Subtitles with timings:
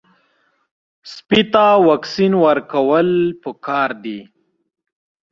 [1.13, 3.09] سپي ته واکسین ورکول
[3.43, 4.19] پکار دي.